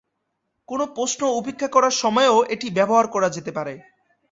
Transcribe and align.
কোনো 0.67 0.85
প্রশ্ন 0.95 1.21
উপেক্ষা 1.39 1.67
করার 1.67 1.93
সময়ও 2.01 2.37
এটি 2.53 2.67
ব্যবহার 2.69 3.05
করা 3.07 3.29
যেতে 3.29 3.51
পারে। 3.51 3.73